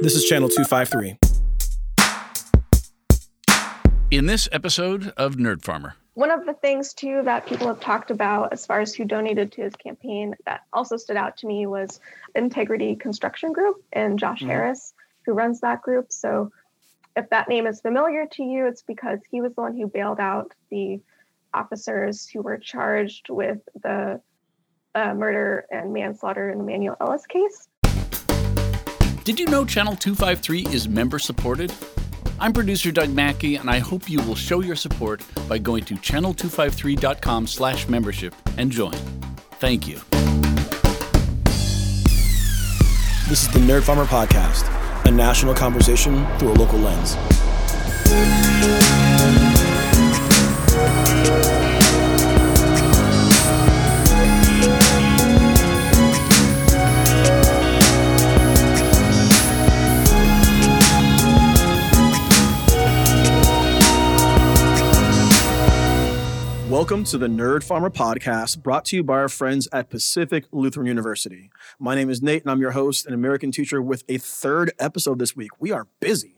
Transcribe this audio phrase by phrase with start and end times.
[0.00, 1.18] This is Channel 253.
[4.12, 8.12] In this episode of Nerd Farmer, one of the things too that people have talked
[8.12, 11.66] about as far as who donated to his campaign that also stood out to me
[11.66, 11.98] was
[12.36, 14.50] Integrity Construction Group and Josh mm-hmm.
[14.50, 14.94] Harris,
[15.26, 16.12] who runs that group.
[16.12, 16.52] So
[17.16, 20.20] if that name is familiar to you, it's because he was the one who bailed
[20.20, 21.00] out the
[21.52, 24.20] officers who were charged with the
[24.94, 27.67] uh, murder and manslaughter in the Manuel Ellis case.
[29.28, 31.70] Did you know Channel 253 is member supported?
[32.40, 35.96] I'm producer Doug Mackey, and I hope you will show your support by going to
[35.96, 38.94] channel253.com slash membership and join.
[39.60, 39.96] Thank you.
[43.28, 44.64] This is the Nerd Farmer Podcast,
[45.04, 47.14] a national conversation through a local lens.
[66.78, 70.86] Welcome to the Nerd Farmer podcast brought to you by our friends at Pacific Lutheran
[70.86, 71.50] University.
[71.80, 75.18] My name is Nate and I'm your host and American teacher with a third episode
[75.18, 75.50] this week.
[75.58, 76.36] We are busy.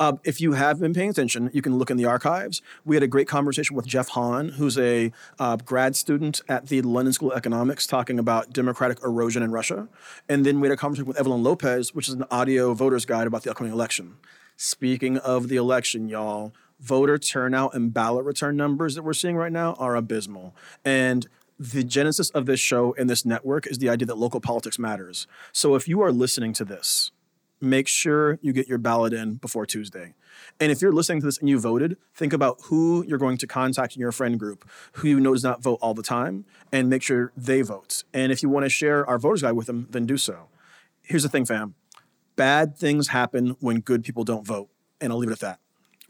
[0.00, 2.62] Uh, if you have been paying attention, you can look in the archives.
[2.86, 6.80] We had a great conversation with Jeff Hahn, who's a uh, grad student at the
[6.80, 9.88] London School of Economics, talking about democratic erosion in Russia.
[10.26, 13.26] And then we had a conversation with Evelyn Lopez, which is an audio voter's guide
[13.26, 14.16] about the upcoming election.
[14.56, 19.52] Speaking of the election, y'all, voter turnout and ballot return numbers that we're seeing right
[19.52, 20.54] now are abysmal.
[20.84, 21.26] And
[21.58, 25.26] the genesis of this show and this network is the idea that local politics matters.
[25.52, 27.12] So if you are listening to this,
[27.60, 30.14] make sure you get your ballot in before Tuesday.
[30.58, 33.46] And if you're listening to this and you voted, think about who you're going to
[33.46, 36.90] contact in your friend group who you know does not vote all the time and
[36.90, 38.02] make sure they vote.
[38.12, 40.48] And if you want to share our voters guide with them, then do so.
[41.02, 41.74] Here's the thing, fam.
[42.34, 44.68] Bad things happen when good people don't vote.
[45.00, 45.60] And I'll leave it at that.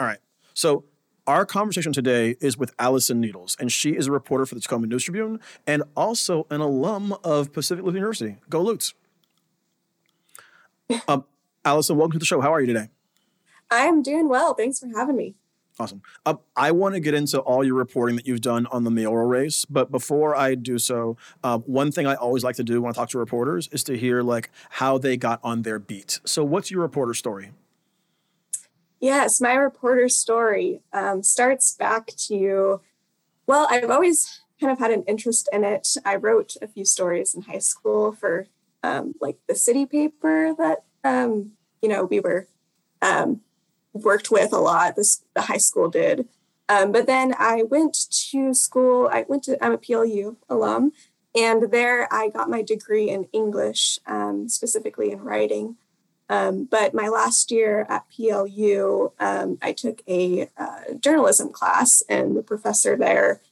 [0.01, 0.19] All right.
[0.55, 0.85] So
[1.27, 4.87] our conversation today is with Allison Needles, and she is a reporter for the Tacoma
[4.87, 8.37] News Tribune and also an alum of Pacific Lutheran University.
[8.51, 8.95] Go Lutes.
[11.09, 11.25] um,
[11.65, 12.41] Allison, welcome to the show.
[12.41, 12.89] How are you today?
[13.71, 14.55] I'm doing well.
[14.55, 15.35] Thanks for having me.
[15.79, 16.03] Awesome.
[16.27, 19.27] Uh, I want to get into all your reporting that you've done on the mayoral
[19.27, 22.91] race, but before I do so, uh, one thing I always like to do when
[22.91, 26.21] I talk to reporters is to hear like how they got on their beat.
[26.25, 27.53] So, what's your reporter story?
[29.03, 32.81] Yes, my reporter story um, starts back to,
[33.49, 35.89] well, I've always kind of had an interest in it.
[36.05, 38.47] I wrote a few stories in high school for
[38.85, 41.51] um, like the city paper that, um,
[41.83, 42.47] you know, we were
[43.03, 43.41] um,
[43.93, 46.29] worked with a lot, this, the high school did.
[46.69, 47.97] Um, but then I went
[48.31, 50.93] to school, I went to, I'm a PLU alum,
[51.35, 55.77] and there I got my degree in English, um, specifically in writing.
[56.33, 62.35] Um, but my last year at PLU, um, I took a uh, journalism class, and
[62.35, 63.43] the professor there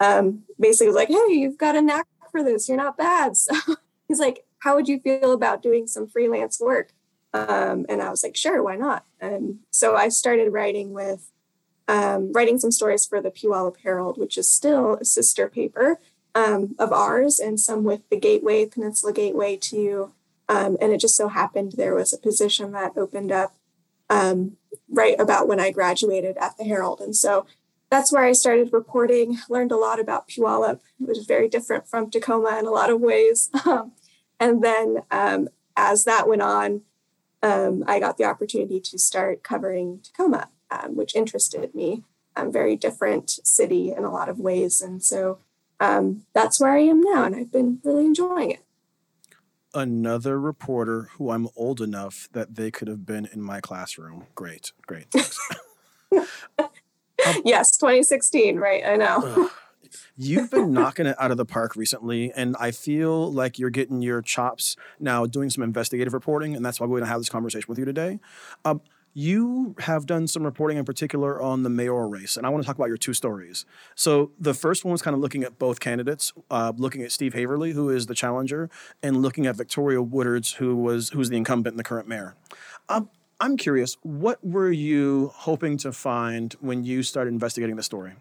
[0.00, 2.68] um, basically was like, Hey, you've got a knack for this.
[2.68, 3.32] You're not bad.
[3.46, 3.76] So
[4.06, 6.92] he's like, How would you feel about doing some freelance work?
[7.32, 9.06] Um, and I was like, Sure, why not?
[9.18, 11.30] And so I started writing with
[11.88, 16.00] um, writing some stories for the Puyallup Herald, which is still a sister paper
[16.34, 20.12] um, of ours, and some with the Gateway, Peninsula Gateway to
[20.48, 23.54] um, and it just so happened there was a position that opened up
[24.08, 24.56] um,
[24.88, 27.00] right about when I graduated at the Herald.
[27.00, 27.46] And so
[27.90, 30.80] that's where I started reporting, learned a lot about Puyallup.
[31.00, 33.50] It was very different from Tacoma in a lot of ways.
[33.66, 33.92] Um,
[34.38, 35.48] and then um,
[35.78, 36.82] as that went on,
[37.42, 42.04] um, I got the opportunity to start covering Tacoma, um, which interested me.
[42.38, 44.82] Very different city in a lot of ways.
[44.82, 45.38] And so
[45.80, 48.65] that's where I am now, and I've been really enjoying it
[49.76, 54.26] another reporter who I'm old enough that they could have been in my classroom.
[54.34, 55.14] Great, great.
[56.12, 56.26] um,
[57.44, 58.82] yes, 2016, right?
[58.84, 59.50] I know.
[60.16, 64.02] You've been knocking it out of the park recently, and I feel like you're getting
[64.02, 67.28] your chops now doing some investigative reporting, and that's why we're going to have this
[67.28, 68.18] conversation with you today.
[68.64, 68.80] Um,
[69.18, 72.66] you have done some reporting in particular on the mayoral race, and I want to
[72.66, 73.64] talk about your two stories.
[73.94, 77.32] So the first one was kind of looking at both candidates, uh, looking at Steve
[77.32, 78.68] Haverly, who is the challenger,
[79.02, 82.34] and looking at Victoria Woodards, who was who's the incumbent and the current mayor.
[82.90, 83.08] Um,
[83.40, 88.12] I'm curious, what were you hoping to find when you started investigating the story?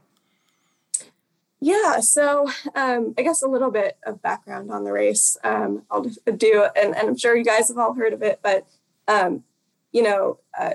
[1.59, 5.35] Yeah, so um, I guess a little bit of background on the race.
[5.43, 8.65] Um, I'll do, and, and, I'm sure you guys have all heard of it, but
[9.09, 9.43] um,
[9.95, 10.73] you know, uh,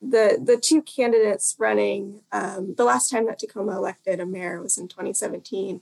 [0.00, 4.78] the the two candidates running um, the last time that Tacoma elected a mayor was
[4.78, 5.80] in 2017,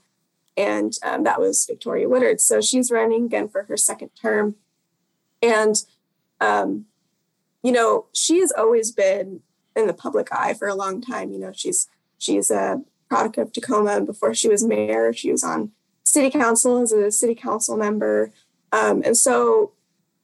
[0.56, 2.41] and um, that was Victoria Woodard.
[2.41, 4.56] So she's running again for her second term,
[5.43, 5.77] and
[6.41, 6.87] um,
[7.62, 9.41] you know, she has always been
[9.77, 11.31] in the public eye for a long time.
[11.31, 12.81] You know, she's she's a
[13.11, 13.97] product of Tacoma.
[13.97, 15.73] And before she was mayor, she was on
[16.03, 18.33] city council as a city council member.
[18.73, 19.73] Um, and so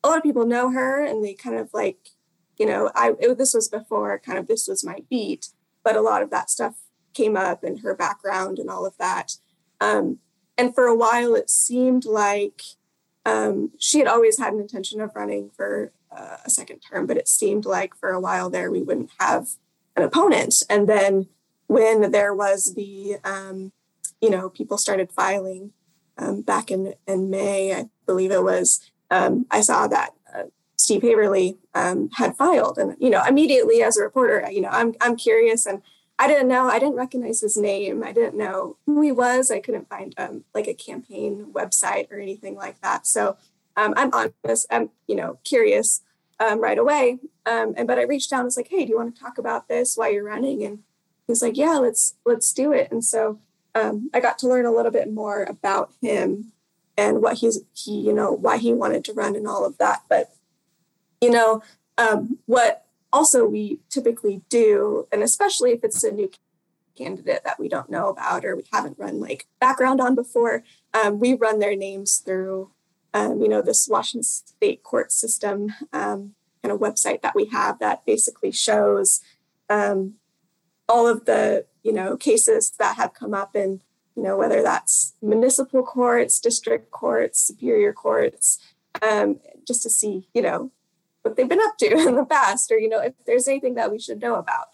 [0.03, 2.11] a lot of people know her and they kind of like,
[2.59, 5.49] you know, I it, this was before kind of this was my beat,
[5.83, 6.77] but a lot of that stuff
[7.13, 9.37] came up and her background and all of that.
[9.81, 10.19] Um,
[10.57, 12.63] and for a while, it seemed like
[13.25, 17.17] um, she had always had an intention of running for uh, a second term, but
[17.17, 19.51] it seemed like for a while there we wouldn't have
[19.97, 20.63] an opponent.
[20.69, 21.29] And then
[21.67, 23.73] when there was the, um,
[24.21, 25.73] you know, people started filing
[26.19, 28.81] um, back in, in May, I believe it was,
[29.11, 30.14] um, I saw that
[30.77, 32.79] Steve Haverly um, had filed.
[32.79, 35.83] And, you know, immediately as a reporter, you know, I'm, I'm curious and
[36.19, 38.03] I didn't know, I didn't recognize his name.
[38.05, 39.51] I didn't know who he was.
[39.51, 43.07] I couldn't find um, like a campaign website or anything like that.
[43.07, 43.37] So
[43.77, 46.03] um, I'm honest, I'm, you know, curious
[46.39, 47.19] um, right away.
[47.47, 49.39] Um, and, but I reached out and was like, hey, do you want to talk
[49.39, 50.63] about this while you're running?
[50.63, 50.79] And
[51.27, 52.93] he was like, yeah, let's, let's do it.
[52.93, 53.39] And so
[53.75, 56.53] um, I got to learn a little bit more about him
[56.97, 60.03] and what he's, he, you know, why he wanted to run and all of that.
[60.09, 60.34] But,
[61.25, 61.63] you know,
[61.97, 66.31] um, what also we typically do, and especially if it's a new
[66.99, 70.63] candidate that we don't know about or we haven't run like background on before,
[70.93, 72.71] um, we run their names through,
[73.15, 77.79] um, you know, this Washington State court system um, kind of website that we have
[77.79, 79.23] that basically shows
[79.71, 80.15] um,
[80.91, 83.81] all of the, you know, cases that have come up in,
[84.15, 88.59] you know, whether that's municipal courts, district courts, superior courts,
[89.01, 90.71] um, just to see, you know,
[91.25, 93.91] what they've been up to in the past or you know if there's anything that
[93.91, 94.69] we should know about.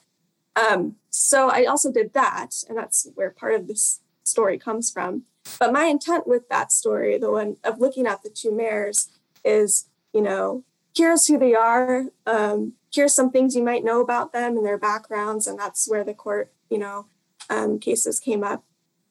[0.57, 5.23] Um, so i also did that and that's where part of this story comes from.
[5.59, 9.09] But my intent with that story the one of looking at the two mayors
[9.45, 10.65] is you know
[10.95, 14.79] here's who they are um, here's some things you might know about them and their
[14.79, 17.07] backgrounds and that's where the court you know
[17.49, 18.65] um, cases came up.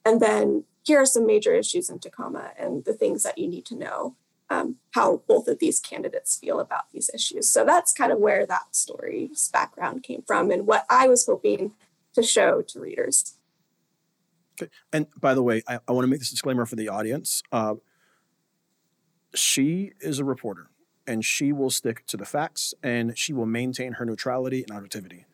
[0.05, 3.65] And then here are some major issues in tacoma and the things that you need
[3.65, 4.15] to know
[4.49, 7.49] um, how both of these candidates feel about these issues.
[7.49, 11.73] So that's kind of where that story's background came from and what I was hoping
[12.13, 13.35] to show to readers.
[14.61, 14.71] Okay.
[14.91, 17.43] And by the way, I, I want to make this disclaimer for the audience.
[17.51, 17.75] Uh,
[19.35, 20.69] she is a reporter
[21.05, 25.25] and she will stick to the facts and she will maintain her neutrality and objectivity.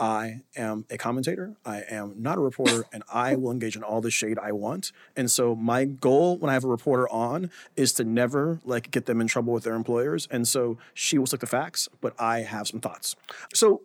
[0.00, 1.54] I am a commentator.
[1.64, 4.92] I am not a reporter, and I will engage in all the shade I want.
[5.16, 9.06] And so my goal when I have a reporter on is to never like get
[9.06, 10.26] them in trouble with their employers.
[10.30, 13.16] And so she will stick to facts, but I have some thoughts.
[13.54, 13.82] So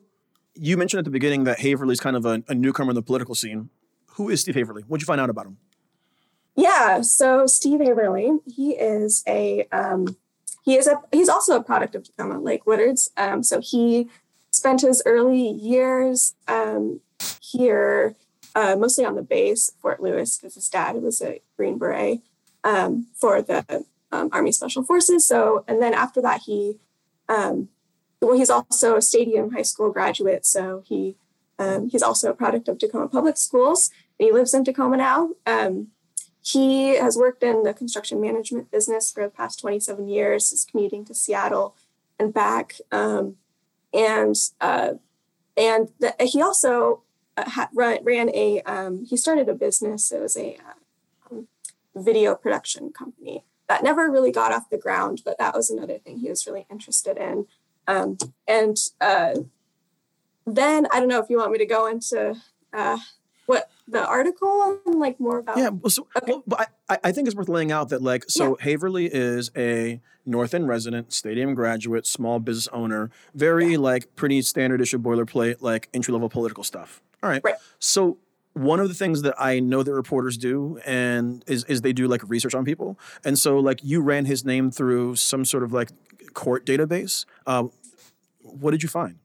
[0.56, 3.36] you mentioned at the beginning that Haverly's kind of a, a newcomer in the political
[3.36, 3.70] scene.
[4.14, 4.84] Who is Steve Haverly?
[4.84, 5.58] What'd you find out about him?
[6.56, 10.18] Yeah, so Steve Haverly, he is a um,
[10.64, 13.12] he is a he's also a product of Tacoma Lake Woodard's.
[13.16, 14.10] Um, so he
[14.52, 17.02] spent his early years um,
[17.42, 18.16] here,
[18.56, 22.22] uh, mostly on the base, Fort Lewis, because his dad was a Green Beret
[22.64, 25.28] um, for the um, Army Special Forces.
[25.28, 26.78] So, and then after that, he,
[27.28, 27.70] um,
[28.22, 30.46] well, he's also a Stadium High School graduate.
[30.46, 31.16] So he,
[31.58, 33.92] um, he's also a product of Tacoma Public Schools.
[34.20, 35.30] And he lives in Tacoma now.
[36.42, 41.06] He has worked in the construction management business for the past 27 years, is commuting
[41.06, 41.76] to Seattle
[42.18, 42.76] and back.
[42.92, 43.36] Um,
[43.94, 44.94] and uh,
[45.58, 47.04] and the, he also
[47.38, 50.12] uh, had, ran a um, he started a business.
[50.12, 50.58] It was a
[51.30, 51.48] um,
[51.96, 56.20] video production company that never really got off the ground, but that was another thing
[56.20, 57.46] he was really interested in.
[57.88, 58.18] Um,
[58.48, 59.36] and uh,
[60.46, 62.36] then I don't know if you want me to go into
[62.74, 62.98] uh,
[63.46, 65.58] what the article and like more about.
[65.58, 66.34] Yeah, well, so okay.
[66.34, 68.66] well, but I, I think it's worth laying out that like so yeah.
[68.66, 73.78] Haverly is a North End resident, Stadium graduate, small business owner, very yeah.
[73.78, 77.02] like pretty standard issue boilerplate, like entry level political stuff.
[77.24, 77.42] All right.
[77.44, 77.56] Right.
[77.80, 78.18] So
[78.54, 82.08] one of the things that I know that reporters do and is is they do
[82.08, 83.00] like research on people.
[83.24, 85.90] And so like you ran his name through some sort of like
[86.34, 87.26] court database.
[87.46, 87.66] Uh,
[88.42, 89.18] what did you find?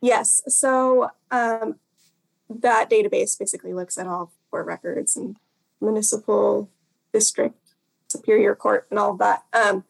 [0.00, 0.42] Yes.
[0.48, 1.76] So um,
[2.60, 5.36] that database basically looks at all court records and
[5.80, 6.70] municipal
[7.12, 7.56] district
[8.08, 9.44] superior court and all of that.
[9.52, 9.84] Um,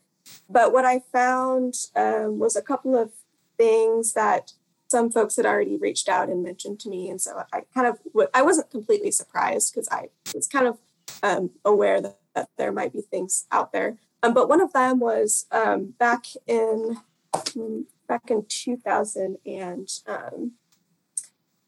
[0.49, 3.11] but what i found um, was a couple of
[3.59, 4.52] things that
[4.88, 7.11] some folks had already reached out and mentioned to me.
[7.11, 7.99] And so i kind of
[8.33, 10.78] i wasn't completely surprised because i was kind of
[11.23, 13.99] um, aware that, that, there might be things out there.
[14.23, 16.99] Um, but one of them was um, back in
[18.09, 20.52] back in 2000 and um,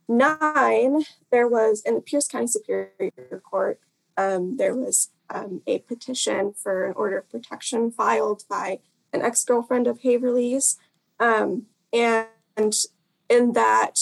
[0.09, 3.81] nine, there was in the Pierce County Superior Court,
[4.17, 8.81] um, there was um, a petition for an order of protection filed by
[9.13, 10.79] an ex girlfriend of Haverly's.
[11.19, 12.29] Um, and
[13.29, 13.99] in that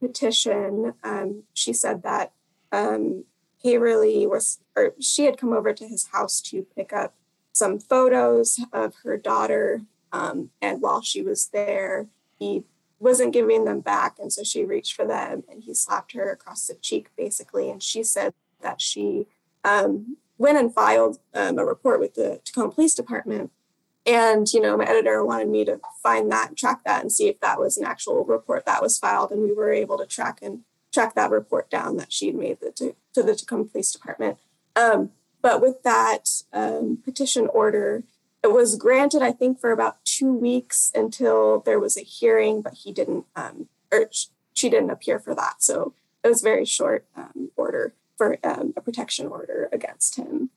[0.00, 2.32] petition, um, she said that
[2.72, 3.24] um,
[3.62, 7.14] Haverly was, or she had come over to his house to pick up
[7.52, 9.82] some photos of her daughter.
[10.12, 12.06] Um, and while she was there,
[12.38, 12.64] he
[13.06, 14.18] wasn't giving them back.
[14.18, 17.70] And so she reached for them and he slapped her across the cheek, basically.
[17.70, 19.28] And she said that she
[19.62, 23.52] um, went and filed um, a report with the Tacoma Police Department.
[24.04, 27.38] And, you know, my editor wanted me to find that, track that, and see if
[27.40, 29.30] that was an actual report that was filed.
[29.30, 32.72] And we were able to track and track that report down that she'd made the,
[32.72, 34.38] to, to the Tacoma Police Department.
[34.74, 35.10] Um,
[35.42, 38.02] but with that um, petition order,
[38.42, 42.74] it was granted, I think, for about two weeks until there was a hearing, but
[42.82, 44.10] he didn't, um, or
[44.54, 45.62] she didn't appear for that.
[45.62, 45.94] So
[46.24, 50.50] it was very short um, order for um, a protection order against him.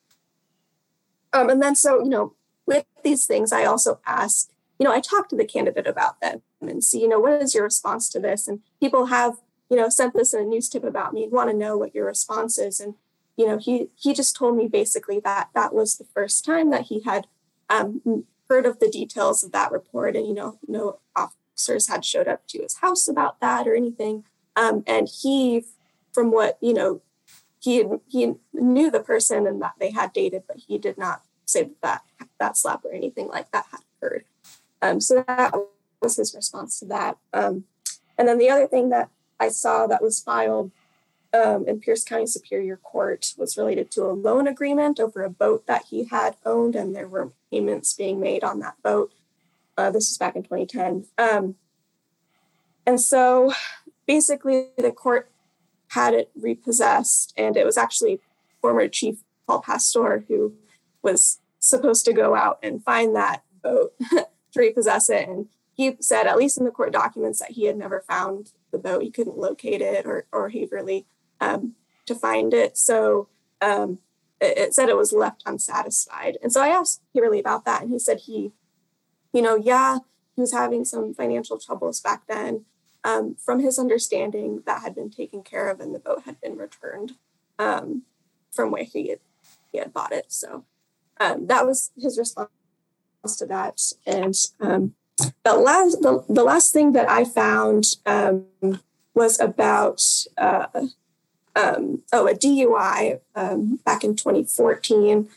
[1.33, 2.33] Um, and then, so, you know,
[2.65, 4.49] with these things, I also ask,
[4.79, 7.53] you know, I talk to the candidate about them and see, you know, what is
[7.53, 8.47] your response to this?
[8.47, 9.37] And people have
[9.69, 11.93] you know, sent this in a news tip about me and want to know what
[11.93, 12.79] your response is.
[12.79, 12.95] And,
[13.37, 16.87] you know, he he just told me basically that that was the first time that
[16.87, 17.27] he had
[17.69, 20.15] um, heard of the details of that report.
[20.15, 24.25] And, you know, no officers had showed up to his house about that or anything.
[24.55, 25.65] Um, and he,
[26.11, 27.01] from what, you know,
[27.61, 31.63] he he knew the person and that they had dated, but he did not say
[31.81, 34.25] that that, that slap or anything like that had occurred.
[34.81, 35.53] Um, so that
[36.01, 37.17] was his response to that.
[37.33, 37.65] Um,
[38.17, 40.71] and then the other thing that I saw that was filed
[41.33, 45.67] um, in Pierce County Superior Court was related to a loan agreement over a boat
[45.67, 49.11] that he had owned, and there were payments being made on that boat.
[49.77, 51.05] Uh, this was back in 2010.
[51.17, 51.55] Um,
[52.85, 53.53] and so
[54.07, 55.31] basically, the court
[55.89, 58.19] had it repossessed, and it was actually
[58.61, 60.53] former Chief Paul Pastor who
[61.01, 65.27] was supposed to go out and find that boat to repossess it.
[65.27, 68.77] And he said, at least in the court documents, that he had never found the
[68.77, 69.03] boat.
[69.03, 71.05] He couldn't locate it or, or Haverly
[71.41, 72.77] um, to find it.
[72.77, 73.27] So
[73.61, 73.99] um,
[74.39, 76.37] it, it, said it was left unsatisfied.
[76.41, 77.81] And so I asked Haverly about that.
[77.81, 78.51] And he said he,
[79.33, 79.99] you know, yeah,
[80.35, 82.65] he was having some financial troubles back then.
[83.03, 86.57] Um, from his understanding, that had been taken care of and the boat had been
[86.57, 87.13] returned
[87.57, 88.03] um,
[88.51, 89.19] from where he had,
[89.71, 90.25] he had bought it.
[90.29, 90.65] So
[91.19, 92.49] um, that was his response
[93.37, 93.81] to that.
[94.05, 94.95] And um,
[95.43, 98.45] the last the, the last thing that I found um,
[99.13, 100.01] was about
[100.37, 100.67] uh,
[101.59, 105.27] um, oh a DUI um, back in 2014,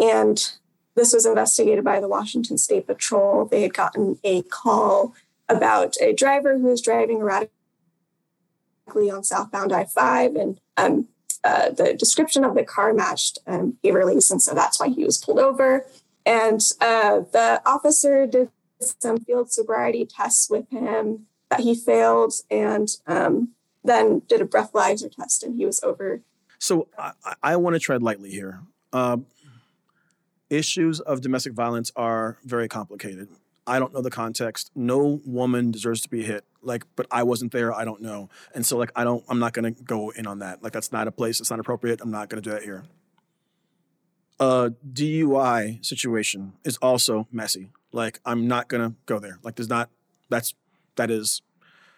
[0.00, 0.52] and
[0.94, 3.44] this was investigated by the Washington State Patrol.
[3.44, 5.14] They had gotten a call
[5.48, 7.50] about a driver who was driving erratically
[9.10, 11.08] on southbound I-5, and um,
[11.44, 15.18] uh, the description of the car matched um, Haverly's, and so that's why he was
[15.18, 15.86] pulled over.
[16.24, 22.88] And uh, the officer did some field sobriety tests with him that he failed, and
[23.06, 23.50] um,
[23.84, 26.20] then did a breathalyzer test, and he was over.
[26.58, 27.12] So I,
[27.42, 28.60] I want to tread lightly here.
[28.92, 29.18] Uh,
[30.50, 33.28] issues of domestic violence are very complicated.
[33.66, 34.70] I don't know the context.
[34.74, 36.44] No woman deserves to be hit.
[36.62, 37.72] Like, but I wasn't there.
[37.72, 38.28] I don't know.
[38.54, 39.24] And so, like, I don't.
[39.28, 40.62] I'm not going to go in on that.
[40.62, 41.40] Like, that's not a place.
[41.40, 42.00] It's not appropriate.
[42.00, 42.84] I'm not going to do that here.
[44.40, 47.70] A DUI situation is also messy.
[47.92, 49.38] Like I'm not gonna go there.
[49.42, 49.90] Like there's not
[50.28, 50.54] that's
[50.96, 51.42] that is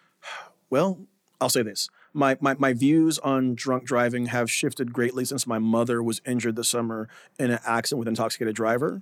[0.69, 0.99] well,
[1.41, 1.89] I'll say this.
[2.13, 6.55] My, my, my views on drunk driving have shifted greatly since my mother was injured
[6.55, 9.01] this summer in an accident with an intoxicated driver.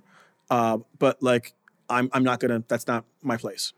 [0.50, 1.54] Uh, but like,
[1.88, 3.72] I'm, I'm not gonna, that's not my place.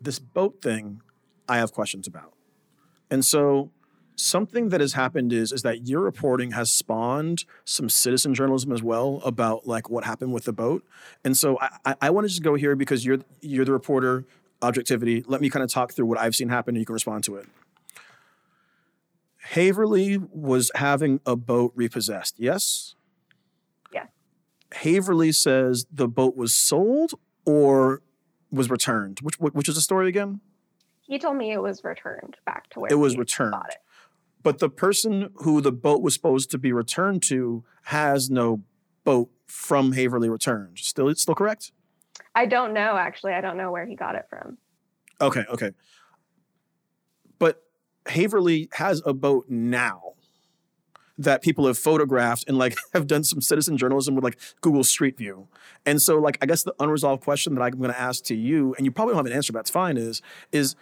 [0.00, 1.02] This boat thing,
[1.48, 2.34] I have questions about.
[3.10, 3.70] And so
[4.20, 8.82] something that has happened is is that your reporting has spawned some citizen journalism as
[8.82, 10.84] well about like what happened with the boat
[11.24, 14.26] and so i, I, I want to just go here because you're you're the reporter
[14.62, 15.24] objectivity.
[15.26, 17.36] Let me kind of talk through what i've seen happen and you can respond to
[17.36, 17.46] it.
[19.38, 22.94] Haverly was having a boat repossessed yes?
[23.92, 24.06] Yeah.
[24.72, 27.14] Haverly says the boat was sold
[27.44, 28.02] or
[28.50, 29.20] was returned.
[29.20, 30.40] Which which is the story again?
[31.00, 33.54] He told me it was returned back to where it was returned.
[33.68, 33.78] it.
[34.42, 38.62] But the person who the boat was supposed to be returned to has no
[39.04, 40.78] boat from Haverly returned.
[40.78, 41.72] Still, it's still correct.
[42.34, 42.96] I don't know.
[42.96, 44.58] Actually, I don't know where he got it from.
[45.20, 45.72] Okay, okay.
[47.38, 47.62] But
[48.06, 50.14] Haverly has a boat now
[51.18, 55.18] that people have photographed and like have done some citizen journalism with like Google Street
[55.18, 55.48] View.
[55.84, 58.74] And so like I guess the unresolved question that I'm going to ask to you
[58.76, 60.74] and you probably don't have an answer but that's fine is is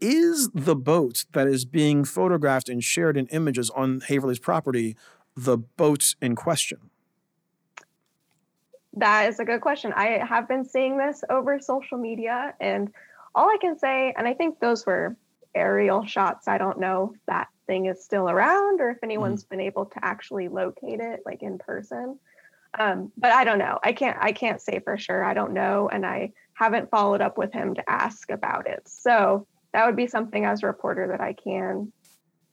[0.00, 4.96] is the boat that is being photographed and shared in images on Haverly's property
[5.34, 6.90] the boat in question?
[8.94, 9.92] That is a good question.
[9.94, 12.90] I have been seeing this over social media, and
[13.34, 15.16] all I can say, and I think those were
[15.54, 16.48] aerial shots.
[16.48, 19.50] I don't know if that thing is still around or if anyone's mm.
[19.50, 22.18] been able to actually locate it like in person.
[22.78, 23.78] Um, but I don't know.
[23.82, 25.24] I can't I can't say for sure.
[25.24, 25.88] I don't know.
[25.90, 28.82] And I haven't followed up with him to ask about it.
[28.86, 31.92] So that would be something as a reporter that I can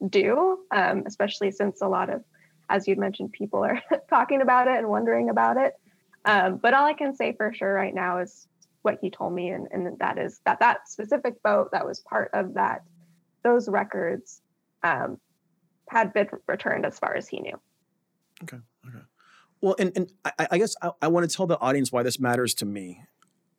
[0.07, 2.23] do, um, especially since a lot of,
[2.69, 5.73] as you'd mentioned, people are talking about it and wondering about it.
[6.25, 8.47] Um, but all I can say for sure right now is
[8.81, 12.31] what he told me, and, and that is that that specific boat that was part
[12.33, 12.83] of that,
[13.43, 14.41] those records
[14.83, 15.19] um,
[15.89, 17.59] had been returned as far as he knew.
[18.43, 18.57] Okay.
[18.87, 19.03] Okay.
[19.61, 22.19] Well, and, and I, I guess I, I want to tell the audience why this
[22.19, 23.01] matters to me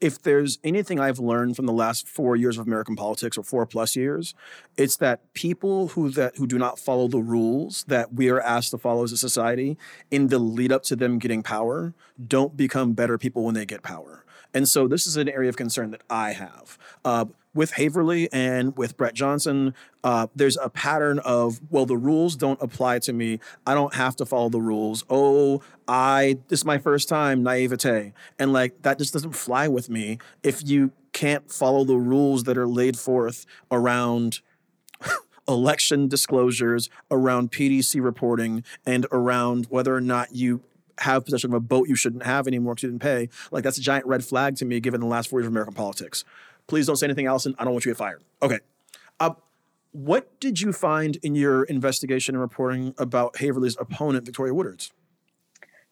[0.00, 3.64] if there's anything I've learned from the last four years of American politics or four
[3.66, 4.34] plus years,
[4.76, 8.72] it's that people who that who do not follow the rules that we are asked
[8.72, 9.78] to follow as a society
[10.10, 11.94] in the lead up to them getting power
[12.26, 14.24] don't become better people when they get power.
[14.52, 16.78] And so this is an area of concern that I have.
[17.04, 22.36] Uh, with Haverly and with Brett Johnson, uh, there's a pattern of, well, the rules
[22.36, 23.40] don't apply to me.
[23.66, 25.04] I don't have to follow the rules.
[25.10, 28.12] Oh, I, this is my first time, naivete.
[28.38, 32.58] And like, that just doesn't fly with me if you can't follow the rules that
[32.58, 34.40] are laid forth around
[35.48, 40.60] election disclosures, around PDC reporting, and around whether or not you
[40.98, 43.28] have possession of a boat you shouldn't have anymore because you didn't pay.
[43.50, 45.74] Like that's a giant red flag to me, given the last four years of American
[45.74, 46.24] politics.
[46.66, 47.54] Please don't say anything, Allison.
[47.58, 48.22] I don't want you to get fired.
[48.42, 48.58] Okay.
[49.20, 49.34] Uh,
[49.92, 54.90] what did you find in your investigation and reporting about Haverly's opponent, Victoria Woodards?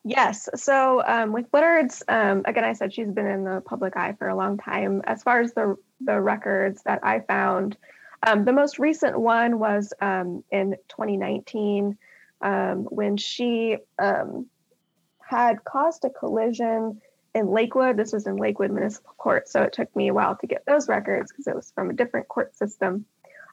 [0.04, 0.50] Yes.
[0.54, 4.28] So um, with Woodards, um, again, I said she's been in the public eye for
[4.28, 5.00] a long time.
[5.04, 7.78] As far as the the records that I found,
[8.26, 11.97] um, the most recent one was um, in 2019
[12.43, 14.47] um, when she um,
[15.21, 17.00] had caused a collision
[17.35, 17.97] in Lakewood.
[17.97, 20.88] This was in Lakewood Municipal Court, so it took me a while to get those
[20.88, 23.05] records because it was from a different court system.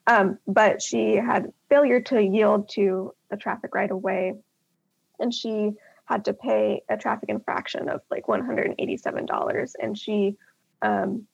[0.07, 4.35] Um, but she had failure to yield to the traffic right away,
[5.19, 5.71] and she
[6.05, 9.73] had to pay a traffic infraction of like $187.
[9.79, 10.37] And she,
[10.81, 11.27] um,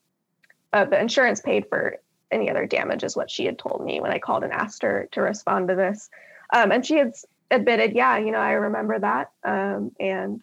[0.71, 1.97] uh, the insurance paid for
[2.29, 5.07] any other damage, is what she had told me when I called and asked her
[5.13, 6.09] to respond to this.
[6.53, 7.13] Um, and she had
[7.49, 9.31] admitted, yeah, you know, I remember that.
[9.43, 10.41] Um, and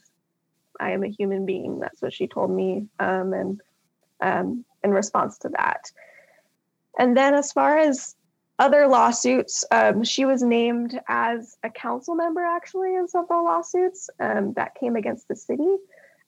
[0.80, 1.80] I am a human being.
[1.80, 2.86] That's what she told me.
[2.98, 3.60] Um, and
[4.20, 5.90] um, in response to that.
[6.98, 8.14] And then as far as
[8.58, 14.52] other lawsuits, um, she was named as a council member actually in several lawsuits um,
[14.54, 15.76] that came against the city.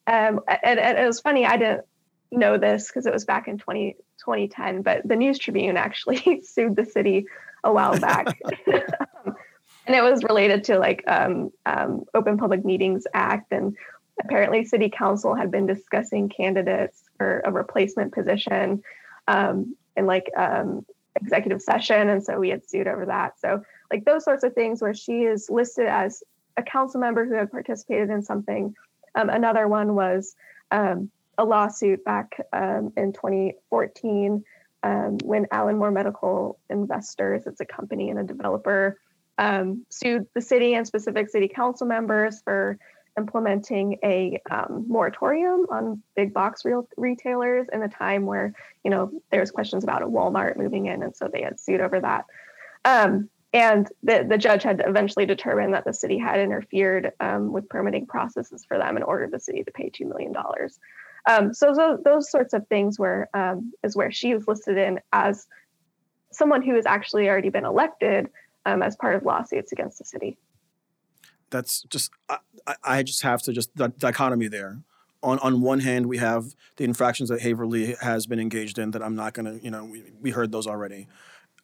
[0.07, 1.85] Um, and, and, it was funny, I didn't
[2.31, 6.75] know this because it was back in 20, 2010, but the News Tribune actually sued
[6.75, 7.25] the city
[7.63, 8.37] a while back.
[8.67, 13.75] and it was related to like um, um, Open Public Meetings Act and
[14.19, 18.83] apparently city council had been discussing candidates for a replacement position
[19.27, 23.39] um, in like um, executive session and so we had sued over that.
[23.39, 26.23] So like those sorts of things where she is listed as
[26.55, 28.75] a council member who had participated in something.
[29.15, 30.35] Um, another one was
[30.71, 34.43] um, a lawsuit back um, in 2014
[34.83, 38.99] um, when Allenmore Medical Investors, it's a company and a developer,
[39.89, 42.77] sued the city and specific city council members for
[43.17, 48.53] implementing a um, moratorium on big box real retailers in a time where
[48.83, 51.99] you know there's questions about a Walmart moving in, and so they had sued over
[51.99, 52.25] that.
[52.85, 57.69] Um, and the, the judge had eventually determined that the city had interfered um, with
[57.69, 60.33] permitting processes for them and ordered the city to pay $2 million.
[61.25, 64.99] Um, so, so, those sorts of things where um, is where she is listed in
[65.13, 65.47] as
[66.31, 68.29] someone who has actually already been elected
[68.65, 70.37] um, as part of lawsuits against the city
[71.49, 72.37] that's just I,
[72.83, 74.79] I just have to just the dichotomy there.
[75.23, 79.01] On on one hand, we have the infractions that Haverly has been engaged in that
[79.01, 81.07] I'm not gonna you know we, we heard those already.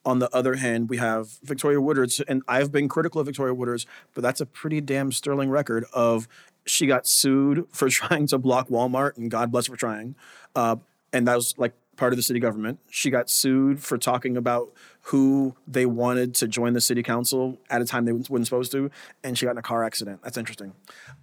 [0.06, 3.86] On the other hand, we have Victoria Woodards, and I've been critical of Victoria Woodards,
[4.14, 6.28] but that's a pretty damn sterling record of
[6.66, 10.16] she got sued for trying to block Walmart, and God bless her for trying.
[10.56, 10.78] Uh,
[11.14, 12.80] and that was like part of the city government.
[12.90, 17.82] She got sued for talking about who they wanted to join the city council at
[17.82, 18.90] a time they weren't supposed to,
[19.24, 20.22] and she got in a car accident.
[20.24, 20.74] That's interesting.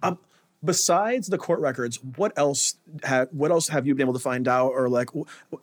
[0.03, 0.19] Um,
[0.63, 2.75] besides the court records, what else
[3.31, 5.09] what else have you been able to find out, or like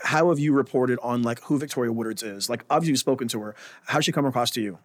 [0.02, 2.48] how have you reported on like who Victoria Woodards is?
[2.50, 3.54] Like obviously you've spoken to her.
[3.86, 4.78] How's she come across to you?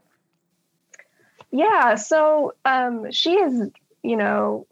[1.52, 3.70] Yeah, so um, she is,
[4.02, 4.66] you know,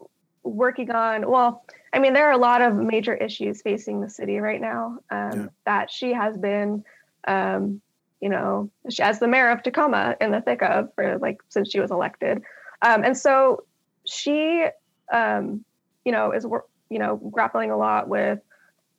[0.44, 4.38] working on well I mean, there are a lot of major issues facing the city
[4.38, 5.46] right now um, yeah.
[5.66, 6.84] that she has been,
[7.28, 7.82] um,
[8.20, 11.70] you know, she, as the mayor of Tacoma in the thick of for like since
[11.70, 12.42] she was elected.
[12.80, 13.64] Um, and so
[14.06, 14.66] she,
[15.12, 15.64] um,
[16.04, 16.46] you know, is,
[16.88, 18.40] you know, grappling a lot with,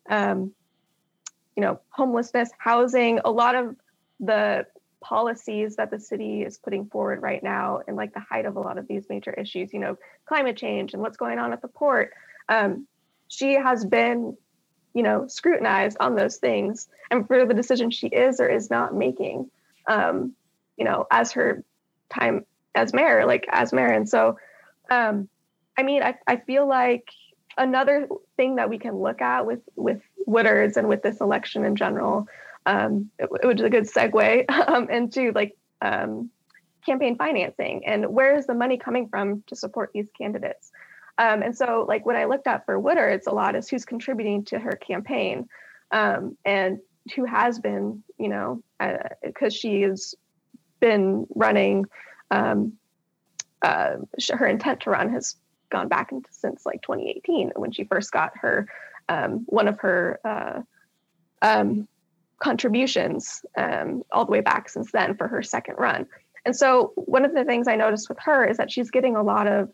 [0.10, 0.54] um,
[1.56, 3.76] you know, homelessness, housing, a lot of
[4.20, 4.68] the
[5.04, 8.60] policies that the city is putting forward right now and like the height of a
[8.60, 11.68] lot of these major issues, you know, climate change and what's going on at the
[11.68, 12.14] port.
[12.48, 12.88] Um,
[13.28, 14.38] she has been,
[14.94, 18.96] you know, scrutinized on those things and for the decision she is or is not
[18.96, 19.52] making,
[19.88, 20.34] um,
[20.78, 21.64] you know, as her
[22.10, 23.90] time as mayor, like as mayor.
[23.90, 24.38] And so,
[24.90, 25.28] um,
[25.78, 27.10] I mean, I, I feel like
[27.58, 31.76] another thing that we can look at with with Woodards and with this election in
[31.76, 32.28] general,
[32.66, 36.30] um, it, it was a good segue um, into like um,
[36.86, 40.72] campaign financing and where is the money coming from to support these candidates.
[41.18, 44.46] Um, and so, like what I looked at for Woodards a lot is who's contributing
[44.46, 45.48] to her campaign
[45.92, 46.80] um, and
[47.16, 48.64] who has been, you know,
[49.22, 50.16] because uh, she has
[50.80, 51.86] been running.
[52.32, 52.74] Um,
[53.62, 53.98] uh,
[54.34, 55.38] her intent to run has
[55.70, 58.68] gone back into, since like 2018 when she first got her
[59.08, 60.62] um, one of her uh,
[61.42, 61.88] um,
[62.44, 66.06] contributions um, all the way back since then for her second run.
[66.46, 69.24] And so one of the things I noticed with her is that she's getting a
[69.24, 69.72] lot of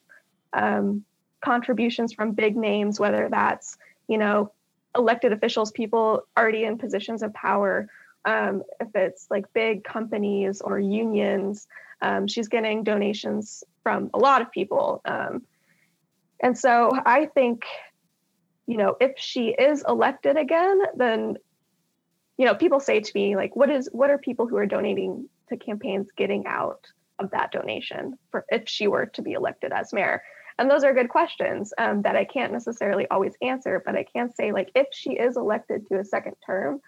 [0.53, 1.03] um,
[1.43, 3.77] contributions from big names, whether that's
[4.07, 4.51] you know
[4.95, 7.89] elected officials, people already in positions of power.
[8.25, 11.67] Um, if it's like big companies or unions,
[12.01, 15.01] um, she's getting donations from a lot of people.
[15.05, 15.43] Um,
[16.39, 17.63] and so I think,
[18.67, 21.37] you know, if she is elected again, then,
[22.39, 25.27] you know, people say to me, like, what is what are people who are donating
[25.49, 26.87] to campaigns getting out
[27.19, 30.23] of that donation for if she were to be elected as mayor?
[30.57, 34.33] And those are good questions um, that I can't necessarily always answer, but I can
[34.33, 36.79] say, like, if she is elected to a second term,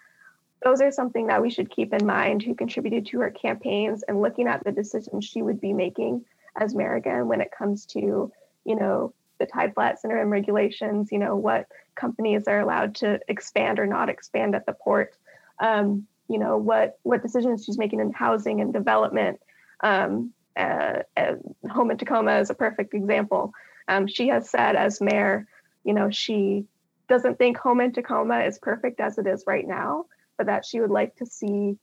[0.64, 4.22] those are something that we should keep in mind who contributed to her campaigns and
[4.22, 6.24] looking at the decisions she would be making
[6.56, 8.32] as mayor again when it comes to,
[8.64, 13.78] you know, the tide flats interim regulations, you know, what companies are allowed to expand
[13.78, 15.14] or not expand at the port,
[15.62, 19.40] um, you know, what what decisions she's making in housing and development.
[19.82, 21.34] Um, uh, uh,
[21.70, 23.52] Home in Tacoma is a perfect example.
[23.88, 25.46] Um, she has said as mayor,
[25.84, 26.66] you know, she
[27.08, 30.80] doesn't think Home in Tacoma is perfect as it is right now, but that she
[30.80, 31.78] would like to see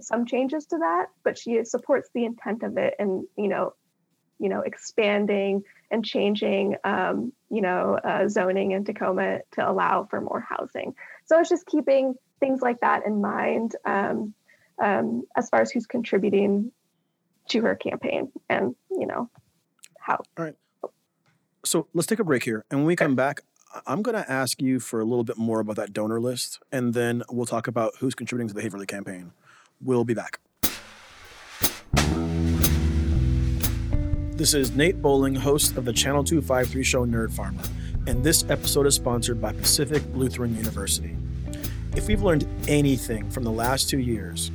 [0.00, 1.06] some changes to that.
[1.22, 3.74] But she supports the intent of it, and you know,
[4.38, 10.20] you know, expanding and changing, um, you know, uh, zoning in Tacoma to allow for
[10.20, 10.94] more housing.
[11.26, 14.34] So it's just keeping things like that in mind um,
[14.82, 16.72] um, as far as who's contributing
[17.48, 19.30] to her campaign and, you know,
[19.98, 20.22] how.
[20.36, 20.54] All right.
[21.64, 22.64] So let's take a break here.
[22.70, 23.40] And when we come back,
[23.86, 26.94] I'm going to ask you for a little bit more about that donor list, and
[26.94, 29.32] then we'll talk about who's contributing to the Haverly campaign.
[29.80, 30.38] We'll be back.
[34.36, 37.62] This is Nate Bowling, host of the Channel 253 show Nerd Farmer,
[38.08, 41.16] and this episode is sponsored by Pacific Lutheran University.
[41.94, 44.50] If we've learned anything from the last two years,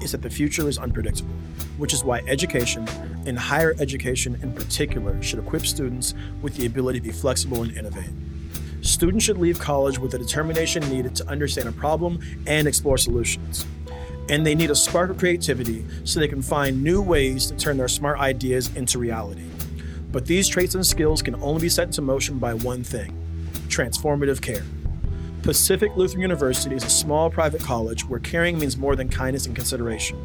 [0.00, 1.32] it's that the future is unpredictable,
[1.78, 2.88] which is why education,
[3.24, 6.12] and higher education in particular, should equip students
[6.42, 8.10] with the ability to be flexible and innovate.
[8.80, 13.64] Students should leave college with the determination needed to understand a problem and explore solutions
[14.30, 17.76] and they need a spark of creativity so they can find new ways to turn
[17.76, 19.44] their smart ideas into reality.
[20.12, 23.16] But these traits and skills can only be set into motion by one thing
[23.68, 24.64] transformative care.
[25.42, 29.54] Pacific Lutheran University is a small private college where caring means more than kindness and
[29.54, 30.18] consideration.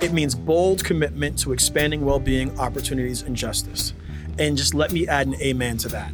[0.00, 3.94] It means bold commitment to expanding well being, opportunities, and justice.
[4.38, 6.12] And just let me add an amen to that.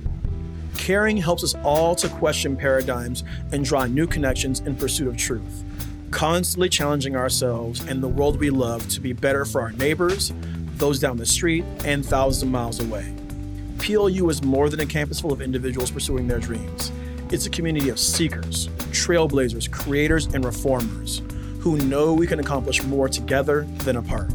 [0.77, 5.65] Caring helps us all to question paradigms and draw new connections in pursuit of truth
[6.11, 10.33] constantly challenging ourselves and the world we love to be better for our neighbors,
[10.77, 13.15] those down the street, and thousands of miles away.
[13.79, 16.93] PLU is more than a campus full of individuals pursuing their dreams.
[17.31, 21.23] It's a community of seekers, trailblazers, creators, and reformers
[21.61, 24.31] who know we can accomplish more together than apart.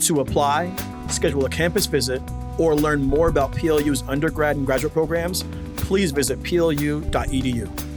[0.00, 0.74] To apply,
[1.08, 2.20] schedule a campus visit,
[2.58, 5.44] or learn more about PLU's undergrad and graduate programs,
[5.76, 7.87] please visit plu.edu.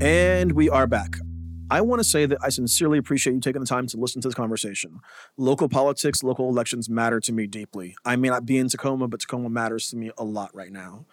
[0.00, 1.16] And we are back.
[1.70, 4.28] I want to say that I sincerely appreciate you taking the time to listen to
[4.28, 5.00] this conversation.
[5.38, 7.96] Local politics, local elections matter to me deeply.
[8.04, 11.06] I may not be in Tacoma, but Tacoma matters to me a lot right now.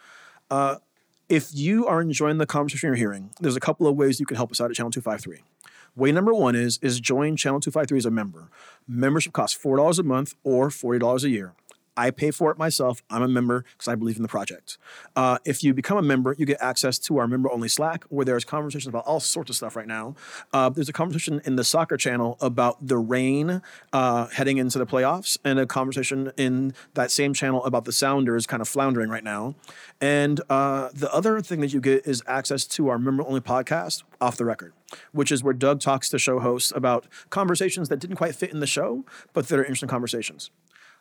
[0.52, 0.76] Uh,
[1.30, 4.36] if you are enjoying the conversation you're hearing, there's a couple of ways you can
[4.36, 5.42] help us out at Channel 253.
[5.96, 8.50] Way number one is is join Channel 253 as a member.
[8.88, 11.54] Membership costs $4 a month or $40 a year.
[11.96, 13.04] I pay for it myself.
[13.10, 14.78] I'm a member because I believe in the project.
[15.16, 18.26] Uh, if you become a member, you get access to our member only Slack where
[18.26, 20.16] there's conversations about all sorts of stuff right now.
[20.52, 24.86] Uh, there's a conversation in the soccer channel about the rain uh, heading into the
[24.86, 29.24] playoffs, and a conversation in that same channel about the Sounders kind of floundering right
[29.24, 29.56] now.
[30.02, 34.04] And uh, the other thing that you get is access to our member only podcast,
[34.20, 34.74] Off the Record,
[35.12, 38.60] which is where Doug talks to show hosts about conversations that didn't quite fit in
[38.60, 40.52] the show, but that are interesting conversations.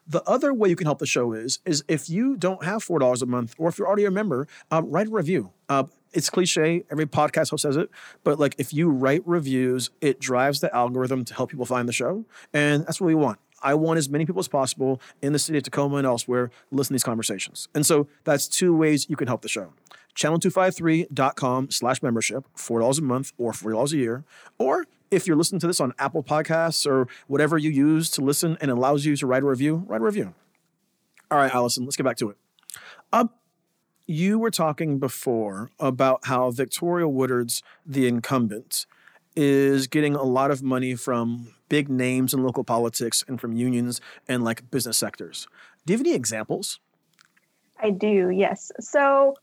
[0.06, 2.98] The other way you can help the show is is if you don't have four
[2.98, 5.52] dollars a month, or if you're already a member, uh, write a review.
[5.68, 6.84] Uh, it's cliche.
[6.90, 7.88] Every podcast host says it,
[8.24, 11.92] but like if you write reviews, it drives the algorithm to help people find the
[11.92, 13.38] show, and that's what we want.
[13.62, 16.88] I want as many people as possible in the city of Tacoma and elsewhere listen
[16.88, 17.68] to these conversations.
[17.74, 19.72] And so that's two ways you can help the show.
[20.16, 24.24] Channel253.com slash membership, $4 a month or $40 a year.
[24.58, 28.56] Or if you're listening to this on Apple Podcasts or whatever you use to listen
[28.60, 30.34] and allows you to write a review, write a review.
[31.30, 32.36] All right, Allison, let's get back to it.
[33.12, 33.30] Um,
[34.06, 38.86] you were talking before about how Victoria Woodards, the incumbent,
[39.34, 43.98] is getting a lot of money from big names in local politics and from unions
[44.28, 45.48] and like business sectors.
[45.86, 46.80] Do you have any examples?
[47.80, 48.70] I do, yes.
[48.78, 49.36] So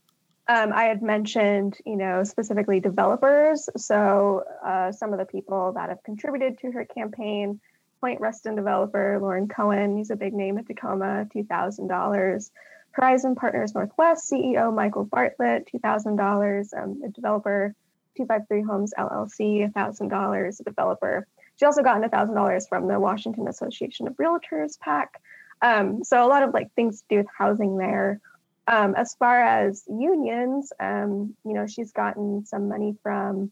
[0.48, 3.68] um, I had mentioned, you know, specifically developers.
[3.78, 7.60] So uh, some of the people that have contributed to her campaign,
[8.00, 12.52] Point Ruston developer Loren Cohen, he's a big name at Tacoma, $2,000.
[12.92, 16.78] Horizon Partners Northwest CEO Michael Bartlett, $2,000.
[16.78, 17.74] Um, a developer,
[18.18, 20.60] 253 Homes LLC, $1,000.
[20.60, 21.28] A developer.
[21.60, 25.22] She also got $1,000 from the Washington Association of Realtors PAC.
[25.62, 28.22] Um, so a lot of like things to do with housing there.
[28.68, 33.52] Um, as far as unions, um, you know, she's gotten some money from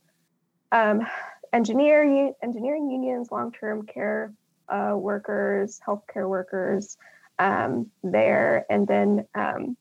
[0.71, 1.05] um,
[1.51, 4.31] engineer, engineering unions, long-term care
[4.69, 6.97] uh, workers, healthcare workers
[7.39, 9.75] um, there, and then um,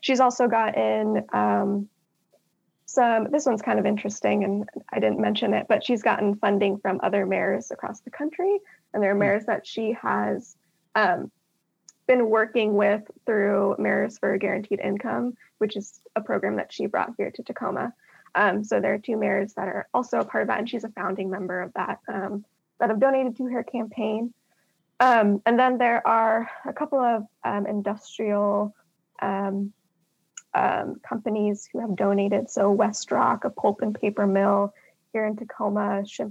[0.00, 1.24] she's also gotten
[2.86, 3.30] some.
[3.30, 7.00] This one's kind of interesting, and I didn't mention it, but she's gotten funding from
[7.02, 8.58] other mayors across the country,
[8.94, 9.20] and there are hmm.
[9.20, 10.56] mayors that she has
[10.94, 11.30] um,
[12.06, 17.12] been working with through Mayors for Guaranteed Income, which is a program that she brought
[17.18, 17.92] here to Tacoma.
[18.34, 20.84] Um, so there are two mayors that are also a part of that, and she's
[20.84, 22.44] a founding member of that um,
[22.78, 24.32] that have donated to her campaign.
[25.00, 28.74] Um, and then there are a couple of um, industrial
[30.54, 32.50] um, um, companies who have donated.
[32.50, 34.72] So West Rock, a pulp and paper mill
[35.12, 36.30] here in Tacoma, Ship,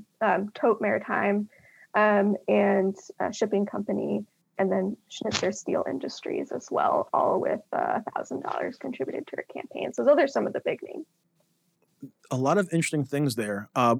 [0.53, 1.49] Tote Maritime,
[1.93, 4.25] and a shipping company
[4.57, 9.37] and then Schnitzer Steel Industries as well, all with uh, a thousand dollars contributed to
[9.37, 9.93] her campaign.
[9.93, 11.05] So those are some of the big names.
[12.31, 13.69] A lot of interesting things there.
[13.75, 13.97] Uh,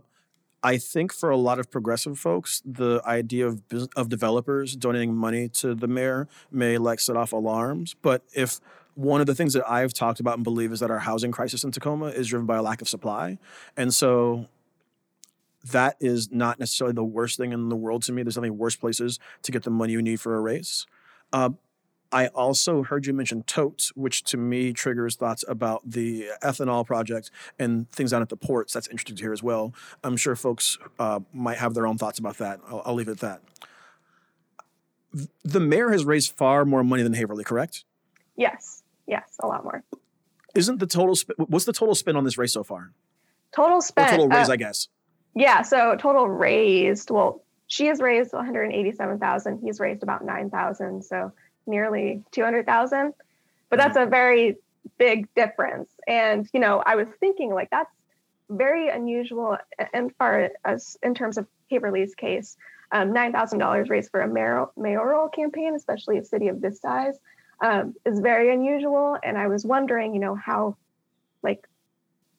[0.64, 3.62] I think for a lot of progressive folks, the idea of
[3.96, 7.96] of developers donating money to the mayor may like set off alarms.
[8.02, 8.60] But if
[8.96, 11.64] one of the things that I've talked about and believe is that our housing crisis
[11.64, 13.38] in Tacoma is driven by a lack of supply,
[13.78, 14.48] and so
[15.72, 18.24] that is not necessarily the worst thing in the world to me.
[18.24, 20.86] There's definitely worse places to get the money you need for a race.
[21.34, 21.52] Uh,
[22.12, 27.32] I also heard you mention totes, which to me triggers thoughts about the ethanol project
[27.60, 28.74] and things down at the ports.
[28.74, 29.74] That's interesting to hear as well.
[30.04, 32.62] I'm sure folks uh, might have their own thoughts about that.
[32.70, 33.42] I'll, I'll leave it at
[35.12, 35.28] that.
[35.44, 37.84] The mayor has raised far more money than Haverly, correct?
[38.38, 39.84] Yes, yes, a lot more.
[40.56, 41.16] Isn't the total?
[41.20, 42.92] Sp- what's the total spend on this race so far?
[43.54, 43.78] Total.
[43.78, 44.88] Or total raise, uh, I guess.
[45.34, 49.60] Yeah, so total raised, well, she has raised 187,000.
[49.62, 51.32] He's raised about 9,000, so
[51.68, 53.14] nearly 200,000.
[53.70, 54.58] But that's a very
[54.98, 55.90] big difference.
[56.08, 57.92] And, you know, I was thinking like that's
[58.50, 59.58] very unusual
[59.94, 62.56] and far as in terms of Haverly's case,
[62.92, 67.18] um, $9,000 raised for a mayoral, mayoral campaign, especially a city of this size,
[67.62, 69.18] um, is very unusual.
[69.24, 70.78] And I was wondering, you know, how
[71.44, 71.68] like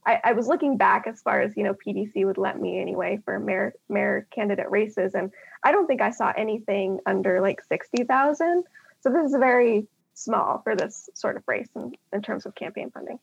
[0.04, 3.20] I, I, was looking back as far as you know PDC would let me anyway
[3.24, 8.04] for mayor mayor candidate races, and I don't think I saw anything under like sixty
[8.04, 8.64] thousand.
[9.00, 12.90] So this is very small for this sort of race in, in terms of campaign
[12.90, 13.18] funding.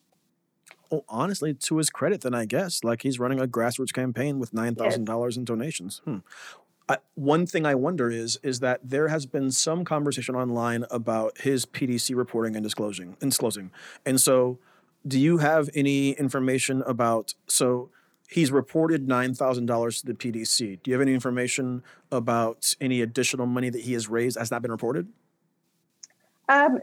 [0.89, 4.53] Well, honestly, to his credit, then I guess like he's running a grassroots campaign with
[4.53, 6.01] nine thousand dollars in donations.
[6.05, 6.19] Hmm.
[6.89, 11.39] I, one thing I wonder is is that there has been some conversation online about
[11.39, 13.71] his PDC reporting and disclosing and disclosing,
[14.05, 14.59] and so
[15.05, 17.89] do you have any information about so
[18.33, 20.81] he's reported $9,000 to the PDC.
[20.81, 24.61] Do you have any information about any additional money that he has raised has not
[24.61, 25.07] been reported?
[26.49, 26.79] Um,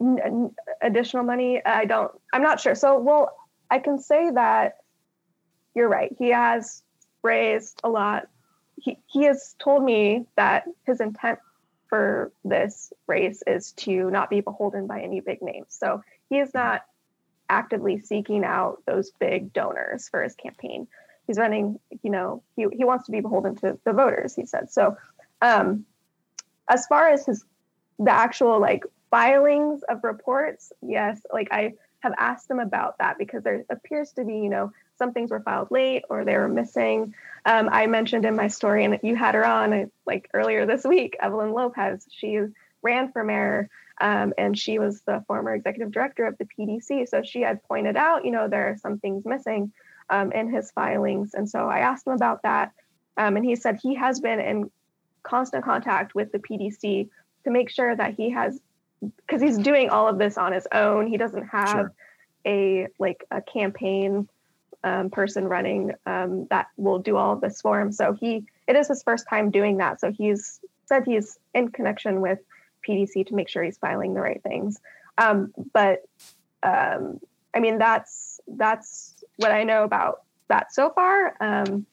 [0.00, 2.74] n- additional money, I don't, I'm not sure.
[2.74, 3.34] So, well,
[3.70, 4.78] I can say that
[5.74, 6.14] you're right.
[6.18, 6.82] He has
[7.22, 8.28] raised a lot.
[8.82, 11.38] He, he has told me that his intent
[11.88, 15.68] for this race is to not be beholden by any big names.
[15.68, 16.82] So he is not
[17.48, 20.88] actively seeking out those big donors for his campaign.
[21.26, 24.70] He's running, you know, he, he wants to be beholden to the voters, he said.
[24.70, 24.96] So
[25.40, 25.84] um,
[26.68, 27.44] as far as his
[27.98, 33.44] the actual like filings of reports, yes, like I have asked him about that because
[33.44, 37.12] there appears to be, you know, some things were filed late or they were missing.
[37.44, 41.16] Um, I mentioned in my story, and you had her on like earlier this week,
[41.18, 42.06] Evelyn Lopez.
[42.08, 42.38] She
[42.82, 43.68] ran for mayor
[44.00, 47.08] um, and she was the former executive director of the PDC.
[47.08, 49.72] So she had pointed out, you know, there are some things missing
[50.08, 51.34] um, in his filings.
[51.34, 52.72] And so I asked him about that.
[53.16, 54.70] Um, and he said he has been in
[55.24, 57.08] constant contact with the PDC
[57.44, 58.60] to make sure that he has
[59.00, 61.08] because he's doing all of this on his own.
[61.08, 61.92] He doesn't have sure.
[62.46, 64.28] a like a campaign
[64.84, 67.92] um, person running um, that will do all of this for him.
[67.92, 70.00] So he it is his first time doing that.
[70.00, 72.38] So he's said he's in connection with
[72.86, 74.80] PDC to make sure he's filing the right things.
[75.18, 76.02] Um, but
[76.62, 77.20] um,
[77.54, 81.36] I mean that's that's what I know about that so far.
[81.40, 81.86] Um,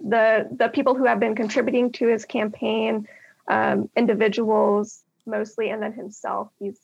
[0.00, 3.08] the the people who have been contributing to his campaign,
[3.48, 6.50] um, individuals mostly, and then himself.
[6.58, 6.78] He's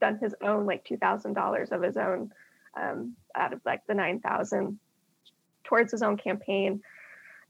[0.00, 2.32] done his own like two thousand dollars of his own
[2.74, 4.78] um, out of like the nine thousand
[5.64, 6.82] towards his own campaign.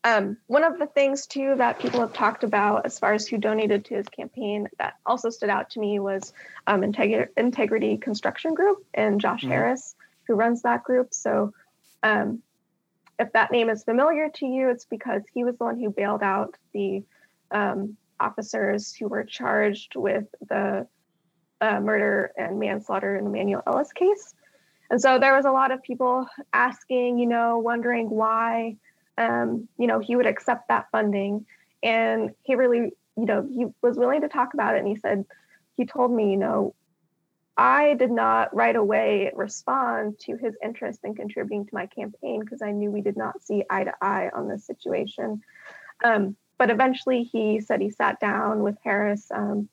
[0.05, 3.37] Um, one of the things too that people have talked about as far as who
[3.37, 6.33] donated to his campaign that also stood out to me was
[6.67, 9.51] um, Integ- Integrity Construction Group and Josh mm-hmm.
[9.51, 11.13] Harris, who runs that group.
[11.13, 11.53] So,
[12.03, 12.43] um,
[13.19, 16.23] if that name is familiar to you, it's because he was the one who bailed
[16.23, 17.03] out the
[17.51, 20.87] um, officers who were charged with the
[21.61, 24.35] uh, murder and manslaughter in the Manuel Ellis case.
[24.91, 28.77] And so there was a lot of people asking, you know, wondering why,
[29.19, 31.47] um, you know, he would accept that funding.
[31.83, 34.79] And he really, you know, he was willing to talk about it.
[34.79, 35.25] And he said,
[35.77, 36.75] he told me, you know,
[37.57, 42.63] I did not right away respond to his interest in contributing to my campaign because
[42.63, 45.43] I knew we did not see eye to eye on this situation.
[46.05, 49.69] Um, but eventually he said he sat down with Harris um,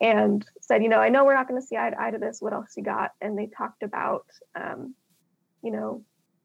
[0.00, 2.18] and said, you know, I know we're not going to see eye to eye to
[2.18, 2.42] this.
[2.42, 3.12] What else you got?
[3.20, 4.94] And they talked about, um,
[5.62, 6.02] you know,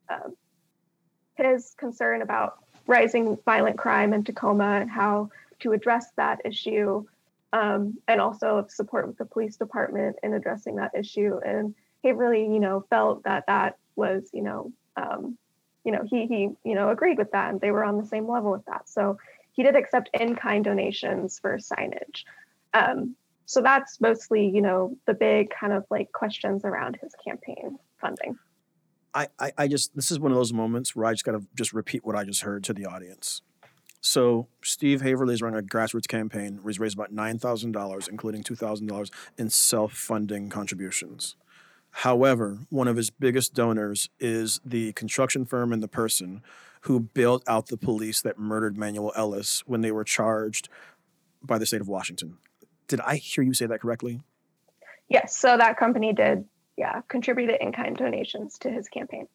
[0.08, 0.30] uh,
[1.36, 7.06] his concern about rising violent crime in Tacoma and how to address that issue,
[7.54, 11.40] um, and also support with the police department in addressing that issue.
[11.46, 15.38] And he really, you know, felt that that was, you know, um,
[15.84, 18.28] you know, he he, you know, agreed with that, and they were on the same
[18.28, 18.88] level with that.
[18.88, 19.18] So
[19.54, 22.24] he did accept in-kind donations for signage.
[22.74, 23.16] Um,
[23.50, 28.38] so that's mostly, you know, the big kind of like questions around his campaign funding.
[29.16, 31.74] I, I, I just this is one of those moments where I just gotta just
[31.74, 33.42] repeat what I just heard to the audience.
[34.02, 38.08] So Steve Haverly is running a grassroots campaign where he's raised about nine thousand dollars,
[38.08, 41.36] including two thousand dollars in self-funding contributions.
[41.90, 46.44] However, one of his biggest donors is the construction firm and the person
[46.82, 50.70] who built out the police that murdered Manuel Ellis when they were charged
[51.42, 52.38] by the state of Washington.
[52.90, 54.20] Did I hear you say that correctly?
[55.08, 55.38] Yes.
[55.38, 56.44] So that company did,
[56.78, 59.28] yeah, contributed in kind donations to his campaign.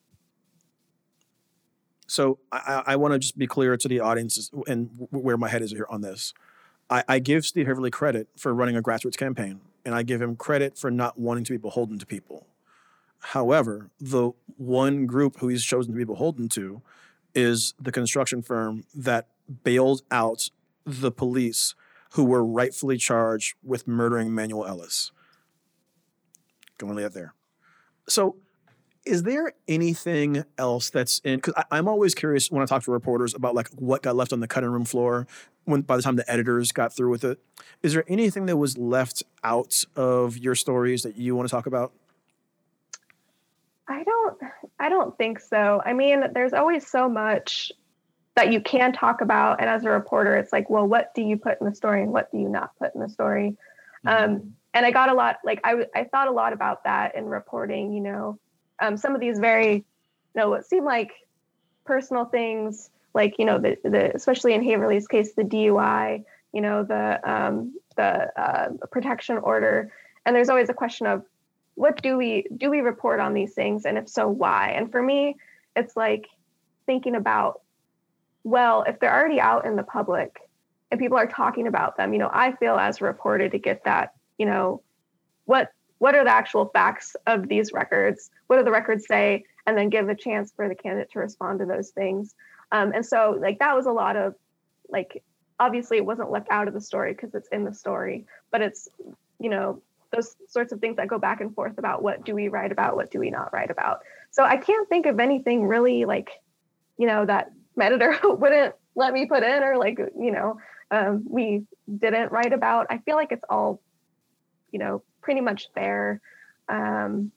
[2.07, 5.63] So I, I want to just be clear to the audience and where my head
[5.63, 6.33] is here on this.
[6.89, 10.35] I, I give Steve Haverly credit for running a grassroots campaign, and I give him
[10.35, 12.45] credit for not wanting to be beholden to people.
[13.19, 16.83] However, the one group who he's chosen to be beholden to
[17.33, 19.29] is the construction firm that
[19.63, 20.51] bailed out
[20.85, 21.73] the police
[22.11, 25.11] who were rightfully charged with murdering Manuel Ellis.
[26.77, 27.33] Going to leave that there.
[28.07, 28.37] So,
[29.05, 31.35] is there anything else that's in?
[31.35, 34.39] Because I'm always curious when I talk to reporters about like what got left on
[34.39, 35.27] the cutting room floor
[35.65, 37.39] when by the time the editors got through with it.
[37.83, 41.67] Is there anything that was left out of your stories that you want to talk
[41.67, 41.93] about?
[43.87, 44.37] I don't
[44.79, 45.81] I don't think so.
[45.85, 47.71] I mean, there's always so much
[48.35, 51.37] that you can talk about and as a reporter it's like, well, what do you
[51.37, 53.55] put in the story and what do you not put in the story?
[54.05, 54.33] Mm-hmm.
[54.33, 57.25] Um, and I got a lot like I I thought a lot about that in
[57.25, 58.39] reporting, you know.
[58.79, 59.83] Um, some of these very you
[60.35, 61.13] know what seem like
[61.85, 66.83] personal things like, you know, the the especially in Haverly's case the DUI, you know,
[66.83, 69.91] the um the uh, protection order
[70.25, 71.23] and there's always a question of
[71.75, 75.01] what do we do we report on these things and if so why and for
[75.01, 75.35] me
[75.75, 76.27] it's like
[76.85, 77.61] thinking about
[78.45, 80.39] well if they're already out in the public
[80.89, 83.83] and people are talking about them you know i feel as a reporter to get
[83.83, 84.81] that you know
[85.43, 88.29] what what are the actual facts of these records?
[88.47, 89.45] What do the records say?
[89.65, 92.35] And then give a chance for the candidate to respond to those things.
[92.71, 94.35] Um, and so like that was a lot of
[94.89, 95.23] like
[95.59, 98.89] obviously it wasn't left out of the story because it's in the story, but it's,
[99.39, 99.81] you know,
[100.11, 102.95] those sorts of things that go back and forth about what do we write about,
[102.95, 104.01] what do we not write about.
[104.31, 106.29] So I can't think of anything really like,
[106.97, 107.51] you know, that
[107.81, 110.57] editor wouldn't let me put in or like, you know,
[110.91, 111.63] um, we
[111.97, 112.87] didn't write about.
[112.89, 113.81] I feel like it's all,
[114.71, 116.21] you know, pretty much there.
[116.69, 117.31] Um,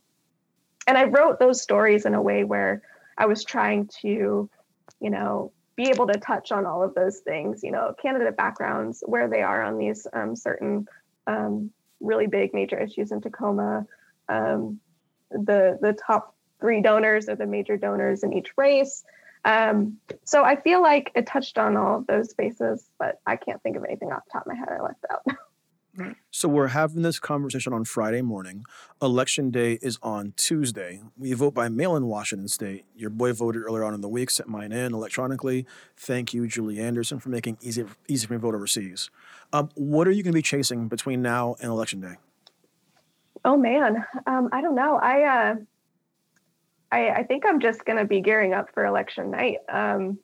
[0.86, 2.82] and I wrote those stories in a way where
[3.16, 4.48] I was trying to,
[5.00, 9.02] you know, be able to touch on all of those things, you know, candidate backgrounds,
[9.06, 10.86] where they are on these um, certain
[11.26, 11.70] um,
[12.00, 13.86] really big major issues in Tacoma,
[14.28, 14.80] um,
[15.30, 19.04] the the top three donors or the major donors in each race.
[19.44, 23.62] Um, so I feel like it touched on all of those bases, but I can't
[23.62, 25.22] think of anything off the top of my head I left out.
[26.30, 28.64] So we're having this conversation on Friday morning.
[29.02, 31.02] Election day is on Tuesday.
[31.16, 32.84] We vote by mail in Washington State.
[32.94, 35.66] Your boy voted earlier on in the week, sent mine in electronically.
[35.96, 39.10] Thank you, Julie Anderson, for making easy easy for me to vote overseas.
[39.52, 42.14] Um, what are you going to be chasing between now and election day?
[43.44, 44.96] Oh man, um, I don't know.
[44.96, 45.54] I, uh,
[46.90, 49.58] I I think I'm just going to be gearing up for election night.
[49.68, 50.18] Um,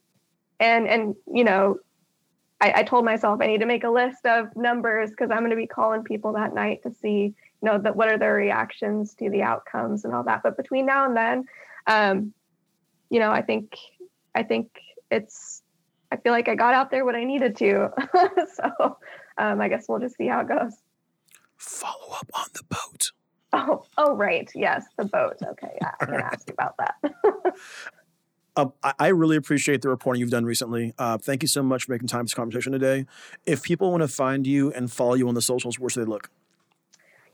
[0.61, 1.79] and and you know
[2.61, 5.51] I, I told myself I need to make a list of numbers because I'm going
[5.51, 9.15] to be calling people that night to see, you know, that what are their reactions
[9.17, 10.43] to the outcomes and all that.
[10.43, 11.45] But between now and then,
[11.87, 12.33] um,
[13.11, 13.77] you know, I think
[14.35, 14.71] I think
[15.11, 15.63] it's
[16.11, 17.91] I feel like I got out there what I needed to.
[18.55, 18.99] so
[19.37, 20.75] um, I guess we'll just see how it goes.
[21.59, 23.13] Follow up on the boat.
[23.57, 24.51] Oh, oh, right.
[24.55, 25.37] Yes, the boat.
[25.41, 26.25] Okay, yeah, I can right.
[26.25, 27.55] ask about that.
[28.57, 28.67] Uh,
[29.01, 30.95] I really appreciate the reporting you've done recently.
[30.97, 33.05] Uh, thank you so much for making time for this conversation today.
[33.47, 36.09] If people want to find you and follow you on the socials, where should they
[36.09, 36.31] look?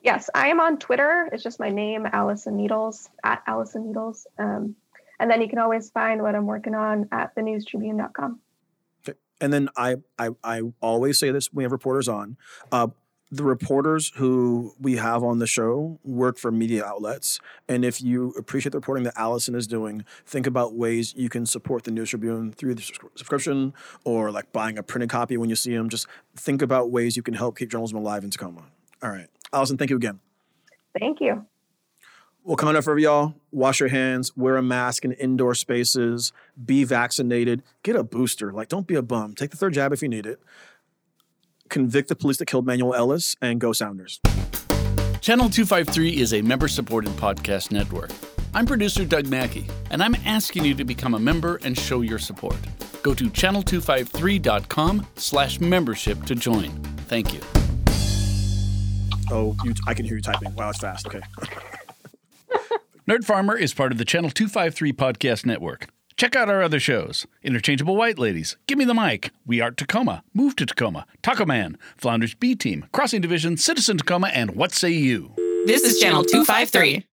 [0.03, 1.29] Yes, I am on Twitter.
[1.31, 4.27] It's just my name, Allison Needles, at Allison Needles.
[4.39, 4.77] Um,
[5.19, 8.41] and then you can always find what I'm working on at thenewstribune.com.
[9.07, 9.19] Okay.
[9.43, 12.39] And then I, I, I always say this when we have reporters on.
[12.73, 12.89] Uh,
[13.31, 17.39] the reporters who we have on the show work for media outlets.
[17.69, 21.47] And if you appreciate the reporting that Allison is doing, think about ways you can
[21.47, 23.73] support the News Tribune through the subscription
[24.05, 25.89] or like buying a printed copy when you see them.
[25.89, 28.65] Just think about ways you can help keep journalism alive in Tacoma.
[29.03, 29.29] All right.
[29.53, 30.19] Allison, thank you again.
[30.99, 31.47] Thank you.
[32.43, 36.33] Well, coming up for y'all, wash your hands, wear a mask in indoor spaces,
[36.65, 38.51] be vaccinated, get a booster.
[38.51, 39.35] Like, don't be a bum.
[39.35, 40.41] Take the third jab if you need it
[41.71, 44.21] convict the police that killed Manuel Ellis, and go Sounders.
[45.21, 48.11] Channel 253 is a member supported podcast network.
[48.53, 52.19] I'm producer Doug Mackey, and I'm asking you to become a member and show your
[52.19, 52.57] support.
[53.03, 56.71] Go to channel253.com slash membership to join.
[57.09, 57.41] Thank you.
[59.31, 60.55] Oh, you, I can hear you typing.
[60.55, 61.07] Wow, it's fast.
[61.07, 61.21] Okay.
[63.09, 65.87] Nerd Farmer is part of the Channel 253 podcast network.
[66.21, 70.23] Check out our other shows Interchangeable White Ladies, Give Me the Mic, We Are Tacoma,
[70.35, 74.91] Move to Tacoma, Taco Man, Flounders B Team, Crossing Division, Citizen Tacoma, and What Say
[74.91, 75.33] You?
[75.65, 77.07] This is Channel 253.